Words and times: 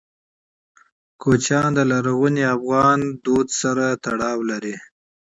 کوچیان 1.21 1.69
د 1.77 1.79
لرغوني 1.91 2.43
افغان 2.55 2.99
کلتور 3.25 3.45
سره 3.61 3.85
تړاو 4.03 4.39
لري. 4.51 4.75